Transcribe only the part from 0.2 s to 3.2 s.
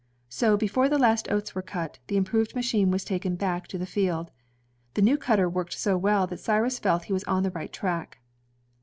So before the last oats were cut, the improved machine was